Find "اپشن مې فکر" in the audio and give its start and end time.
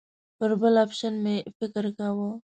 0.85-1.83